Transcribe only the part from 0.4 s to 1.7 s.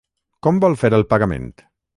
Com vol fer el pagament?